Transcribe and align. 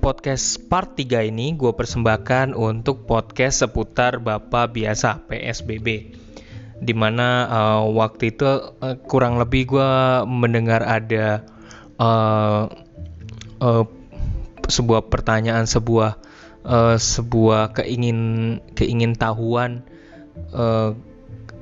podcast 0.00 0.68
part 0.68 0.92
3 0.92 1.32
ini 1.32 1.56
gue 1.56 1.72
persembahkan 1.72 2.52
untuk 2.52 3.08
podcast 3.08 3.64
seputar 3.64 4.20
Bapak 4.20 4.76
Biasa 4.76 5.24
PSBB 5.24 6.12
Di 6.80 6.94
mana 6.96 7.48
uh, 7.48 7.82
waktu 7.88 8.36
itu 8.36 8.44
uh, 8.44 8.96
kurang 9.08 9.40
lebih 9.40 9.72
gue 9.72 9.90
mendengar 10.28 10.84
ada 10.84 11.44
uh, 11.96 12.68
uh, 13.60 13.84
sebuah 14.68 15.08
pertanyaan, 15.08 15.64
sebuah 15.64 16.20
uh, 16.64 16.96
sebuah 16.96 17.76
keingin 17.76 18.20
keingin 18.72 19.16
tahuan 19.16 19.84
uh, 20.56 20.96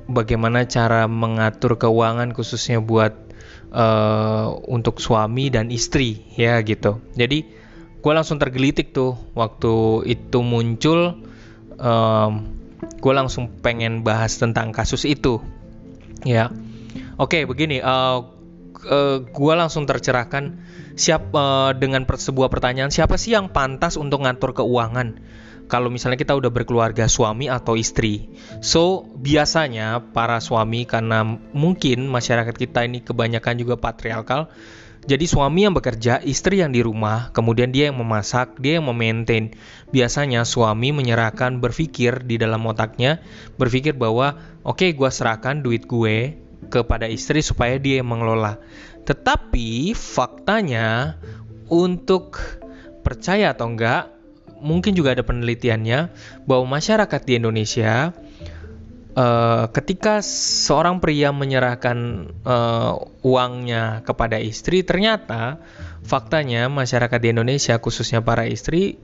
bagaimana 0.07 0.63
cara 0.67 1.07
mengatur 1.07 1.75
keuangan 1.75 2.31
khususnya 2.31 2.79
buat 2.79 3.11
uh, 3.75 4.55
untuk 4.67 5.03
suami 5.03 5.51
dan 5.51 5.67
istri 5.73 6.23
ya 6.39 6.59
gitu. 6.63 7.03
Jadi 7.17 7.68
gue 7.99 8.13
langsung 8.15 8.39
tergelitik 8.39 8.95
tuh 8.95 9.19
waktu 9.35 10.07
itu 10.07 10.39
muncul. 10.39 11.19
Um, 11.79 12.59
gue 12.99 13.13
langsung 13.15 13.47
pengen 13.59 14.03
bahas 14.03 14.35
tentang 14.39 14.71
kasus 14.71 15.03
itu 15.03 15.43
ya. 16.23 16.51
Oke 17.19 17.43
begini. 17.43 17.83
Uh, 17.83 18.23
uh, 18.87 19.17
gue 19.23 19.53
langsung 19.55 19.83
tercerahkan 19.83 20.59
siap 20.95 21.31
uh, 21.35 21.71
dengan 21.75 22.03
sebuah 22.03 22.51
pertanyaan 22.51 22.91
siapa 22.91 23.15
sih 23.15 23.35
yang 23.35 23.51
pantas 23.51 23.95
untuk 23.95 24.23
ngatur 24.23 24.51
keuangan 24.51 25.19
kalau 25.69 25.93
misalnya 25.93 26.17
kita 26.17 26.33
udah 26.33 26.49
berkeluarga 26.49 27.05
suami 27.05 27.45
atau 27.45 27.77
istri. 27.77 28.33
So, 28.59 29.05
biasanya 29.05 30.01
para 30.11 30.41
suami 30.41 30.89
karena 30.89 31.21
mungkin 31.53 32.09
masyarakat 32.09 32.57
kita 32.57 32.89
ini 32.89 33.05
kebanyakan 33.05 33.55
juga 33.61 33.77
patriarkal. 33.77 34.49
Jadi 35.09 35.25
suami 35.25 35.65
yang 35.65 35.73
bekerja, 35.73 36.21
istri 36.21 36.61
yang 36.61 36.69
di 36.69 36.85
rumah, 36.85 37.33
kemudian 37.33 37.73
dia 37.73 37.89
yang 37.89 37.97
memasak, 37.97 38.61
dia 38.61 38.77
yang 38.77 38.85
memaintain. 38.85 39.57
Biasanya 39.89 40.45
suami 40.45 40.93
menyerahkan 40.93 41.57
berpikir 41.57 42.29
di 42.29 42.37
dalam 42.37 42.61
otaknya, 42.69 43.17
berpikir 43.57 43.97
bahwa 43.97 44.37
oke 44.61 44.85
okay, 44.85 44.93
gue 44.93 45.09
serahkan 45.09 45.65
duit 45.65 45.89
gue 45.89 46.37
kepada 46.69 47.09
istri 47.09 47.41
supaya 47.41 47.81
dia 47.81 48.05
yang 48.05 48.13
mengelola. 48.13 48.61
Tetapi 49.09 49.97
faktanya 49.97 51.17
untuk 51.73 52.37
percaya 53.01 53.57
atau 53.57 53.65
enggak, 53.65 54.13
mungkin 54.61 54.93
juga 54.93 55.17
ada 55.17 55.25
penelitiannya 55.25 56.13
bahwa 56.45 56.77
masyarakat 56.77 57.21
di 57.25 57.41
Indonesia 57.41 58.13
uh, 59.15 59.69
ketika 59.73 60.21
seorang 60.25 61.01
pria 61.01 61.33
menyerahkan 61.33 62.29
uh, 62.45 62.99
uangnya 63.25 64.05
kepada 64.05 64.37
istri, 64.37 64.85
ternyata 64.85 65.61
faktanya 66.05 66.67
masyarakat 66.69 67.19
di 67.21 67.29
Indonesia 67.33 67.77
khususnya 67.77 68.21
para 68.21 68.45
istri 68.49 68.97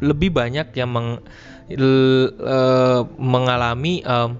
lebih 0.00 0.32
banyak 0.32 0.72
yang 0.72 0.90
meng, 0.90 1.10
uh, 1.20 3.00
mengalami 3.20 4.00
uh, 4.06 4.32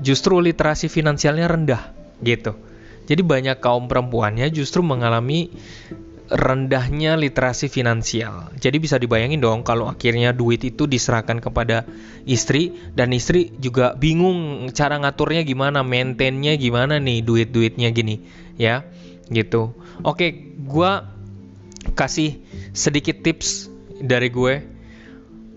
justru 0.00 0.40
literasi 0.40 0.90
finansialnya 0.90 1.46
rendah 1.46 1.82
gitu. 2.24 2.56
Jadi 3.10 3.26
banyak 3.26 3.58
kaum 3.58 3.90
perempuannya 3.90 4.46
justru 4.54 4.86
mengalami 4.86 5.50
rendahnya 6.30 7.18
literasi 7.18 7.66
finansial. 7.66 8.54
Jadi 8.54 8.78
bisa 8.78 8.96
dibayangin 9.02 9.42
dong 9.42 9.66
kalau 9.66 9.90
akhirnya 9.90 10.30
duit 10.30 10.62
itu 10.62 10.86
diserahkan 10.86 11.42
kepada 11.42 11.82
istri 12.22 12.70
dan 12.94 13.10
istri 13.10 13.50
juga 13.58 13.98
bingung 13.98 14.70
cara 14.70 14.96
ngaturnya 15.02 15.42
gimana, 15.42 15.82
maintainnya 15.82 16.54
gimana 16.54 17.02
nih 17.02 17.26
duit-duitnya 17.26 17.90
gini, 17.90 18.22
ya, 18.54 18.86
gitu. 19.26 19.74
Oke, 20.06 20.54
gue 20.54 20.92
kasih 21.98 22.38
sedikit 22.70 23.26
tips 23.26 23.66
dari 23.98 24.30
gue. 24.30 24.54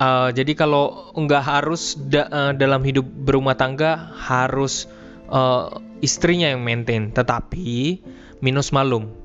Uh, 0.01 0.33
jadi 0.33 0.57
kalau 0.57 1.13
nggak 1.13 1.43
harus 1.45 1.95
da 1.95 2.25
uh, 2.27 2.51
dalam 2.51 2.81
hidup 2.81 3.05
berumah 3.05 3.53
tangga 3.53 4.09
harus 4.17 4.89
uh, 5.29 5.69
istrinya 6.01 6.49
yang 6.49 6.65
maintain, 6.65 7.13
tetapi 7.13 8.01
minus 8.41 8.73
malum 8.73 9.22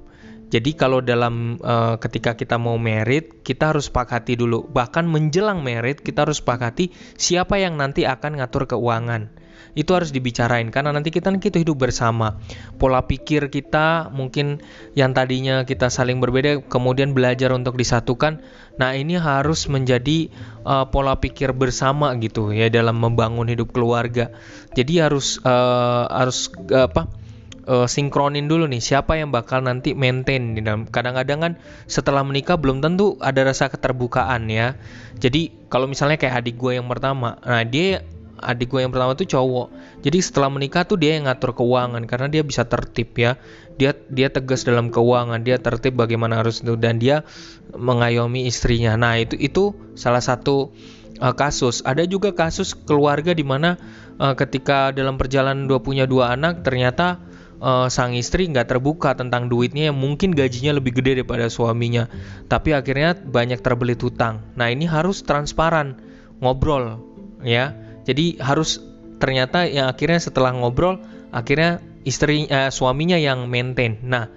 jadi 0.49 0.71
kalau 0.73 1.05
dalam 1.05 1.61
uh, 1.61 2.01
ketika 2.01 2.33
kita 2.33 2.57
mau 2.57 2.81
merit, 2.81 3.45
kita 3.45 3.77
harus 3.77 3.93
sepakati 3.93 4.33
dulu. 4.33 4.65
Bahkan 4.65 5.05
menjelang 5.05 5.61
merit, 5.61 6.01
kita 6.01 6.25
harus 6.25 6.41
sepakati 6.41 6.89
siapa 7.21 7.61
yang 7.61 7.77
nanti 7.77 8.09
akan 8.09 8.41
ngatur 8.41 8.65
keuangan. 8.65 9.29
Itu 9.77 9.93
harus 9.93 10.11
dibicarain 10.11 10.73
karena 10.73 10.91
nanti 10.97 11.13
kita 11.13 11.29
kita 11.37 11.61
hidup 11.61 11.85
bersama. 11.85 12.41
Pola 12.81 13.05
pikir 13.05 13.53
kita 13.53 14.09
mungkin 14.09 14.65
yang 14.97 15.13
tadinya 15.13 15.69
kita 15.69 15.93
saling 15.93 16.19
berbeda, 16.25 16.65
kemudian 16.65 17.13
belajar 17.13 17.53
untuk 17.53 17.77
disatukan. 17.77 18.41
Nah 18.81 18.97
ini 18.97 19.21
harus 19.21 19.69
menjadi 19.69 20.33
uh, 20.65 20.89
pola 20.89 21.21
pikir 21.21 21.53
bersama 21.53 22.17
gitu 22.17 22.57
ya 22.57 22.73
dalam 22.73 22.97
membangun 22.97 23.53
hidup 23.53 23.77
keluarga. 23.77 24.33
Jadi 24.73 25.05
harus 25.05 25.37
uh, 25.45 26.09
harus 26.09 26.49
uh, 26.73 26.89
apa? 26.89 27.28
Uh, 27.69 27.87
sinkronin 27.87 28.49
dulu 28.49 28.65
nih 28.67 28.81
siapa 28.81 29.21
yang 29.21 29.29
bakal 29.29 29.61
nanti 29.61 29.93
maintain 29.93 30.57
di 30.57 30.65
dalam 30.65 30.89
kadang-kadang 30.89 31.39
kan 31.45 31.53
setelah 31.85 32.25
menikah 32.25 32.57
belum 32.57 32.81
tentu 32.81 33.21
ada 33.21 33.45
rasa 33.45 33.69
keterbukaan 33.69 34.49
ya. 34.49 34.75
Jadi 35.21 35.69
kalau 35.69 35.85
misalnya 35.85 36.17
kayak 36.17 36.43
adik 36.43 36.57
gue 36.57 36.81
yang 36.81 36.89
pertama 36.89 37.37
nah 37.45 37.63
dia 37.63 38.03
adik 38.39 38.71
gue 38.71 38.81
yang 38.83 38.95
pertama 38.95 39.19
tuh 39.19 39.29
cowok. 39.29 39.69
Jadi 40.01 40.19
setelah 40.23 40.49
menikah 40.49 40.87
tuh 40.87 40.97
dia 40.97 41.19
yang 41.19 41.27
ngatur 41.27 41.53
keuangan 41.59 42.03
karena 42.07 42.27
dia 42.31 42.43
bisa 42.47 42.65
tertib 42.65 43.13
ya. 43.19 43.37
Dia 43.79 43.95
dia 44.11 44.31
tegas 44.31 44.67
dalam 44.67 44.91
keuangan 44.91 45.43
dia 45.43 45.59
tertib 45.59 45.99
bagaimana 45.99 46.43
harus 46.43 46.63
itu 46.63 46.75
dan 46.79 46.99
dia 47.03 47.27
mengayomi 47.75 48.47
istrinya. 48.47 48.95
Nah 48.95 49.19
itu 49.19 49.35
itu 49.39 49.75
salah 49.99 50.23
satu 50.23 50.71
uh, 51.19 51.35
kasus. 51.35 51.83
Ada 51.83 52.07
juga 52.07 52.31
kasus 52.35 52.75
keluarga 52.75 53.35
di 53.35 53.43
mana 53.43 53.75
uh, 54.23 54.35
ketika 54.39 54.95
dalam 54.95 55.19
perjalanan 55.19 55.67
dua 55.67 55.83
punya 55.83 56.07
dua 56.07 56.35
anak 56.35 56.63
ternyata 56.63 57.19
uh, 57.61 57.87
sang 57.91 58.15
istri 58.15 58.47
nggak 58.47 58.71
terbuka 58.71 59.13
tentang 59.19 59.51
duitnya 59.51 59.91
yang 59.93 59.99
mungkin 59.99 60.33
gajinya 60.33 60.79
lebih 60.79 60.97
gede 61.03 61.21
daripada 61.23 61.51
suaminya, 61.51 62.07
tapi 62.47 62.73
akhirnya 62.73 63.19
banyak 63.19 63.61
terbelit 63.61 64.01
hutang. 64.01 64.41
Nah 64.55 64.71
ini 64.71 64.87
harus 64.87 65.27
transparan, 65.27 65.99
ngobrol, 66.39 67.03
ya. 67.43 67.75
Jadi 68.09 68.41
harus 68.41 68.81
ternyata 69.21 69.69
yang 69.69 69.91
akhirnya 69.91 70.23
setelah 70.23 70.55
ngobrol, 70.55 71.03
akhirnya 71.35 71.83
istri 72.07 72.49
uh, 72.49 72.73
suaminya 72.73 73.19
yang 73.19 73.51
maintain. 73.51 74.01
Nah 74.01 74.31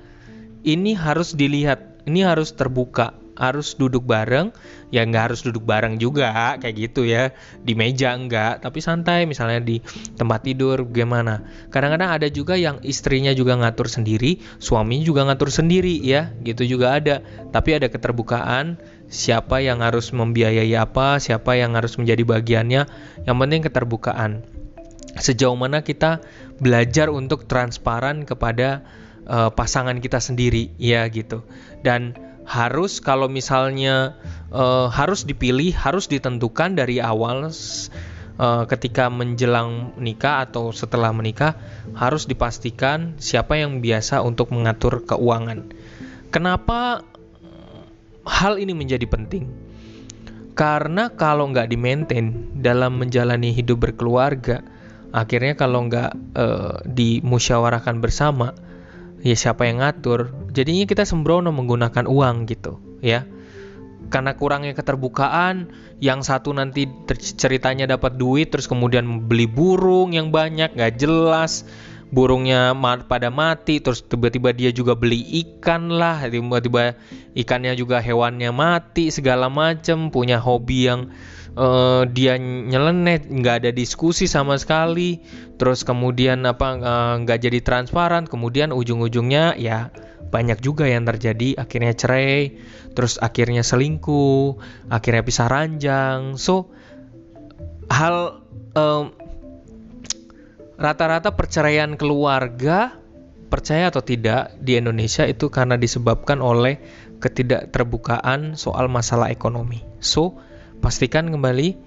ini 0.66 0.98
harus 0.98 1.38
dilihat, 1.38 2.04
ini 2.10 2.26
harus 2.26 2.52
terbuka 2.58 3.21
harus 3.36 3.74
duduk 3.80 4.04
bareng 4.04 4.52
ya 4.92 5.08
nggak 5.08 5.32
harus 5.32 5.42
duduk 5.48 5.64
bareng 5.64 5.98
juga 5.98 6.60
kayak 6.60 6.76
gitu 6.76 7.08
ya. 7.08 7.32
Di 7.64 7.74
meja 7.74 8.14
enggak 8.14 8.62
tapi 8.62 8.84
santai 8.84 9.24
misalnya 9.26 9.64
di 9.64 9.80
tempat 10.20 10.44
tidur 10.46 10.84
gimana. 10.92 11.44
Kadang-kadang 11.72 12.12
ada 12.22 12.28
juga 12.28 12.60
yang 12.60 12.84
istrinya 12.84 13.32
juga 13.32 13.56
ngatur 13.58 13.88
sendiri 13.88 14.44
suaminya 14.60 15.06
juga 15.08 15.22
ngatur 15.32 15.50
sendiri 15.50 15.96
ya. 16.04 16.36
Gitu 16.44 16.78
juga 16.78 17.00
ada. 17.00 17.24
Tapi 17.50 17.80
ada 17.80 17.88
keterbukaan 17.88 18.78
siapa 19.12 19.60
yang 19.60 19.84
harus 19.84 20.16
membiayai 20.16 20.72
apa 20.80 21.20
siapa 21.20 21.56
yang 21.56 21.76
harus 21.80 21.96
menjadi 21.96 22.24
bagiannya. 22.28 22.82
Yang 23.26 23.38
penting 23.40 23.62
keterbukaan. 23.64 24.32
Sejauh 25.12 25.60
mana 25.60 25.84
kita 25.84 26.24
belajar 26.64 27.12
untuk 27.12 27.44
transparan 27.44 28.24
kepada 28.24 28.80
uh, 29.28 29.52
pasangan 29.52 29.98
kita 30.00 30.20
sendiri 30.24 30.72
ya 30.80 31.04
gitu. 31.12 31.44
Dan 31.84 32.16
harus 32.52 33.00
kalau 33.00 33.32
misalnya 33.32 34.20
uh, 34.52 34.92
harus 34.92 35.24
dipilih 35.24 35.72
harus 35.72 36.12
ditentukan 36.12 36.76
dari 36.76 37.00
awal 37.00 37.48
uh, 37.48 38.64
ketika 38.68 39.08
menjelang 39.08 39.96
menikah 39.96 40.44
atau 40.44 40.76
setelah 40.76 41.16
menikah 41.16 41.56
harus 41.96 42.28
dipastikan 42.28 43.16
siapa 43.24 43.56
yang 43.56 43.80
biasa 43.80 44.20
untuk 44.20 44.52
mengatur 44.52 45.08
keuangan. 45.08 45.72
Kenapa 46.28 47.08
hal 48.28 48.60
ini 48.60 48.76
menjadi 48.76 49.08
penting? 49.08 49.48
Karena 50.52 51.08
kalau 51.16 51.48
nggak 51.56 51.72
di-maintain 51.72 52.52
dalam 52.60 53.00
menjalani 53.00 53.56
hidup 53.56 53.88
berkeluarga, 53.88 54.60
akhirnya 55.16 55.56
kalau 55.56 55.88
nggak 55.88 56.12
uh, 56.36 56.84
dimusyawarahkan 56.84 58.04
bersama, 58.04 58.52
ya 59.22 59.36
siapa 59.38 59.70
yang 59.70 59.82
ngatur? 59.82 60.34
Jadinya 60.52 60.86
kita 60.86 61.06
sembrono 61.06 61.54
menggunakan 61.54 62.06
uang 62.10 62.50
gitu 62.50 62.78
ya. 63.02 63.26
Karena 64.12 64.36
kurangnya 64.36 64.76
keterbukaan 64.76 65.72
yang 66.04 66.26
satu 66.26 66.52
nanti 66.52 66.90
ceritanya 67.38 67.86
dapat 67.86 68.18
duit 68.18 68.52
terus 68.52 68.68
kemudian 68.68 69.30
beli 69.30 69.48
burung 69.48 70.12
yang 70.12 70.34
banyak 70.34 70.74
nggak 70.76 71.00
jelas 71.00 71.64
burungnya 72.12 72.76
pada 73.08 73.32
mati 73.32 73.80
terus 73.80 74.04
tiba-tiba 74.04 74.52
dia 74.52 74.70
juga 74.76 74.94
beli 75.00 75.24
ikan 75.48 75.88
lah 75.88 76.28
tiba-tiba 76.28 77.00
ikannya 77.34 77.74
juga 77.80 78.04
hewannya 78.04 78.52
mati 78.52 79.10
segala 79.10 79.48
macam 79.48 80.12
punya 80.12 80.36
hobi 80.38 80.92
yang 80.92 81.10
uh, 81.56 82.04
dia 82.04 82.36
nyelenet 82.38 83.32
nggak 83.32 83.64
ada 83.64 83.72
diskusi 83.72 84.28
sama 84.28 84.60
sekali 84.60 85.24
terus 85.56 85.88
kemudian 85.88 86.44
apa 86.44 86.68
uh, 86.76 87.14
nggak 87.24 87.48
jadi 87.48 87.60
transparan 87.64 88.28
kemudian 88.28 88.76
ujung-ujungnya 88.76 89.56
ya 89.56 89.96
banyak 90.32 90.64
juga 90.64 90.88
yang 90.88 91.04
terjadi 91.04 91.60
akhirnya 91.60 91.92
cerai, 91.92 92.56
terus 92.96 93.20
akhirnya 93.20 93.68
selingkuh, 93.68 94.56
akhirnya 94.88 95.28
pisah 95.28 95.52
ranjang. 95.52 96.40
So 96.40 96.72
hal 97.92 98.40
um, 98.74 99.12
rata-rata 100.82 101.38
perceraian 101.38 101.94
keluarga 101.94 102.98
percaya 103.54 103.94
atau 103.94 104.02
tidak 104.02 104.58
di 104.58 104.82
Indonesia 104.82 105.28
itu 105.30 105.54
karena 105.54 105.78
disebabkan 105.78 106.42
oleh 106.42 106.82
ketidakterbukaan 107.22 108.58
soal 108.58 108.90
masalah 108.90 109.30
ekonomi. 109.30 109.86
So, 110.02 110.42
pastikan 110.82 111.30
kembali 111.30 111.78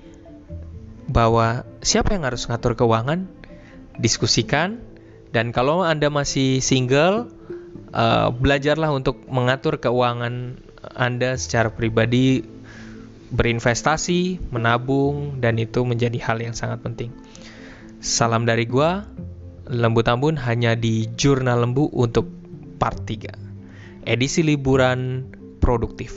bahwa 1.11 1.67
siapa 1.83 2.15
yang 2.15 2.29
harus 2.29 2.47
ngatur 2.47 2.79
keuangan, 2.79 3.27
diskusikan 3.99 4.79
dan 5.35 5.51
kalau 5.51 5.83
Anda 5.83 6.13
masih 6.13 6.63
single, 6.63 7.33
uh, 7.91 8.31
belajarlah 8.31 8.95
untuk 8.95 9.27
mengatur 9.27 9.83
keuangan 9.83 10.63
Anda 10.95 11.35
secara 11.35 11.75
pribadi, 11.75 12.47
berinvestasi, 13.35 14.53
menabung 14.55 15.43
dan 15.43 15.59
itu 15.59 15.83
menjadi 15.83 16.23
hal 16.23 16.39
yang 16.39 16.55
sangat 16.55 16.87
penting. 16.87 17.11
Salam 18.05 18.45
dari 18.45 18.69
gua, 18.69 19.01
Lembu 19.65 20.05
Tambun 20.05 20.37
hanya 20.37 20.77
di 20.77 21.09
Jurnal 21.17 21.65
Lembu 21.65 21.89
untuk 21.89 22.29
part 22.77 23.01
3. 23.09 23.33
Edisi 24.05 24.45
liburan 24.45 25.25
produktif. 25.57 26.13